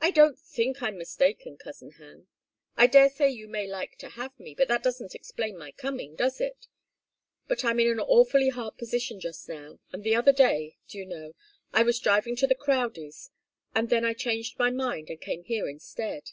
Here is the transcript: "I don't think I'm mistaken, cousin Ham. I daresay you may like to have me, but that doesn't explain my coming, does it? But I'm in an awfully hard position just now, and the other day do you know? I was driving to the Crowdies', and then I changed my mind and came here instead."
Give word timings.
"I 0.00 0.12
don't 0.12 0.38
think 0.38 0.82
I'm 0.82 0.96
mistaken, 0.96 1.58
cousin 1.58 1.90
Ham. 1.98 2.28
I 2.78 2.86
daresay 2.86 3.28
you 3.28 3.48
may 3.48 3.66
like 3.66 3.98
to 3.98 4.08
have 4.08 4.40
me, 4.40 4.54
but 4.54 4.66
that 4.68 4.82
doesn't 4.82 5.14
explain 5.14 5.58
my 5.58 5.72
coming, 5.72 6.16
does 6.16 6.40
it? 6.40 6.68
But 7.46 7.62
I'm 7.62 7.78
in 7.80 7.88
an 7.88 8.00
awfully 8.00 8.48
hard 8.48 8.78
position 8.78 9.20
just 9.20 9.46
now, 9.46 9.78
and 9.92 10.04
the 10.04 10.16
other 10.16 10.32
day 10.32 10.78
do 10.88 10.96
you 10.96 11.04
know? 11.04 11.34
I 11.70 11.82
was 11.82 12.00
driving 12.00 12.34
to 12.36 12.46
the 12.46 12.54
Crowdies', 12.54 13.28
and 13.74 13.90
then 13.90 14.06
I 14.06 14.14
changed 14.14 14.58
my 14.58 14.70
mind 14.70 15.10
and 15.10 15.20
came 15.20 15.44
here 15.44 15.68
instead." 15.68 16.30